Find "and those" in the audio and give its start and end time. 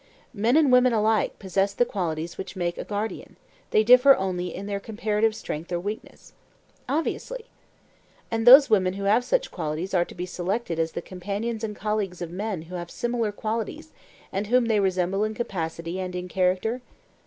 8.31-8.67